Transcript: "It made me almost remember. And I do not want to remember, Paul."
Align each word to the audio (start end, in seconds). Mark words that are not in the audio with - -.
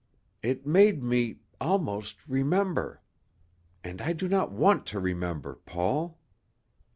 "It 0.41 0.65
made 0.65 1.03
me 1.03 1.41
almost 1.59 2.27
remember. 2.27 3.01
And 3.83 4.01
I 4.01 4.13
do 4.13 4.27
not 4.27 4.51
want 4.51 4.87
to 4.87 4.99
remember, 4.99 5.59
Paul." 5.67 6.17